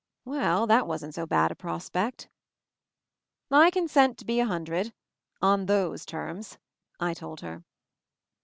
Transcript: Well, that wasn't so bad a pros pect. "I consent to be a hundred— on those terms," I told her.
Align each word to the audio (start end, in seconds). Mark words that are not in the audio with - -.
Well, 0.25 0.65
that 0.65 0.87
wasn't 0.87 1.13
so 1.13 1.27
bad 1.27 1.51
a 1.51 1.55
pros 1.55 1.87
pect. 1.87 2.27
"I 3.51 3.69
consent 3.69 4.17
to 4.17 4.25
be 4.25 4.39
a 4.39 4.47
hundred— 4.47 4.93
on 5.43 5.67
those 5.67 6.07
terms," 6.07 6.57
I 6.99 7.13
told 7.13 7.41
her. 7.41 7.63